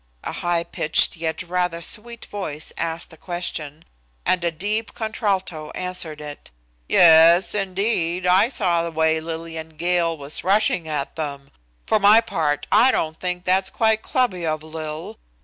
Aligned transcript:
A 0.23 0.31
high 0.31 0.63
pitched 0.63 1.15
yet 1.15 1.43
rather 1.43 1.83
sweet 1.83 2.25
voice 2.25 2.73
asked 2.75 3.11
the 3.11 3.17
question, 3.17 3.85
and 4.25 4.43
a 4.43 4.49
deep 4.49 4.95
contralto 4.95 5.69
answered 5.75 6.19
it. 6.21 6.49
"Yes, 6.89 7.53
indeed, 7.53 8.25
and 8.25 8.33
I 8.33 8.49
saw 8.49 8.81
the 8.81 8.89
way 8.89 9.19
Lillian 9.19 9.77
Gale 9.77 10.17
was 10.17 10.43
rushing 10.43 10.85
them. 10.85 11.51
For 11.85 11.99
my 11.99 12.19
part 12.19 12.65
I 12.71 12.89
don't 12.91 13.19
think 13.19 13.43
that's 13.43 13.69
quite 13.69 14.01
clubby 14.01 14.43
of 14.43 14.63
Lil. 14.63 15.19